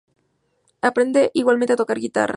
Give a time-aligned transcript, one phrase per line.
[0.81, 2.29] Aprende igualmente a tocar la guitarra.